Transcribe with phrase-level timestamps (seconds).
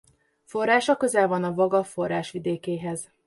[0.43, 3.11] Forrása közel van a Vaga forrásvidékéhez.